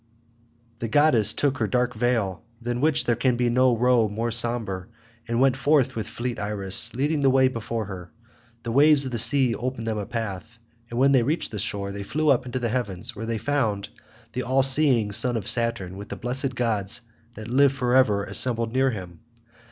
The 0.79 0.87
goddess 0.87 1.31
took 1.31 1.59
her 1.59 1.67
dark 1.67 1.93
veil, 1.93 2.41
than 2.59 2.81
which 2.81 3.05
there 3.05 3.15
can 3.15 3.35
be 3.35 3.51
no 3.51 3.77
robe 3.77 4.09
more 4.09 4.31
sombre, 4.31 4.87
and 5.27 5.39
went 5.39 5.55
forth 5.55 5.95
with 5.95 6.07
fleet 6.07 6.39
Iris 6.39 6.95
leading 6.95 7.21
the 7.21 7.29
way 7.29 7.47
before 7.47 7.85
her. 7.85 8.11
The 8.63 8.71
waves 8.71 9.05
of 9.05 9.11
the 9.11 9.19
sea 9.19 9.53
opened 9.53 9.85
them 9.85 9.99
a 9.99 10.07
path, 10.07 10.57
and 10.89 10.97
when 10.97 11.11
they 11.11 11.21
reached 11.21 11.51
the 11.51 11.59
shore 11.59 11.91
they 11.91 12.01
flew 12.01 12.29
up 12.31 12.47
into 12.47 12.57
the 12.57 12.69
heavens, 12.69 13.15
where 13.15 13.27
they 13.27 13.37
found 13.37 13.89
the 14.33 14.41
all 14.41 14.63
seeing 14.63 15.11
son 15.11 15.37
of 15.37 15.47
Saturn 15.47 15.95
with 15.97 16.09
the 16.09 16.15
blessed 16.17 16.55
gods 16.55 17.01
that 17.35 17.47
live 17.47 17.71
for 17.71 17.93
ever 17.93 18.23
assembled 18.23 18.73
near 18.73 18.89
him. 18.89 19.19